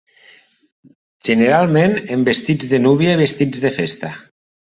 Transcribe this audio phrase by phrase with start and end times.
[1.29, 4.13] Generalment en vestits de núvia i vestits de festa.